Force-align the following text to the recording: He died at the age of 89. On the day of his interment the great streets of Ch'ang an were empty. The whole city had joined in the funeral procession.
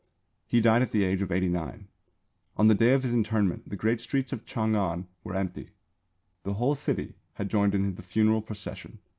He 0.47 0.61
died 0.61 0.81
at 0.81 0.89
the 0.89 1.03
age 1.03 1.21
of 1.21 1.31
89. 1.31 1.87
On 2.57 2.67
the 2.67 2.73
day 2.73 2.93
of 2.93 3.03
his 3.03 3.13
interment 3.13 3.69
the 3.69 3.75
great 3.75 4.01
streets 4.01 4.33
of 4.33 4.45
Ch'ang 4.45 4.75
an 4.75 5.07
were 5.23 5.35
empty. 5.35 5.69
The 6.41 6.53
whole 6.55 6.73
city 6.73 7.13
had 7.35 7.51
joined 7.51 7.75
in 7.75 7.93
the 7.93 8.01
funeral 8.01 8.41
procession. 8.41 8.97